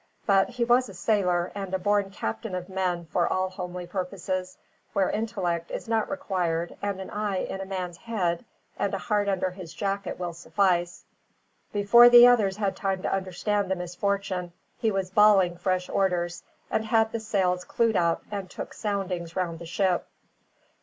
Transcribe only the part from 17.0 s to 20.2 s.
the sails clewed up, and took soundings round the ship.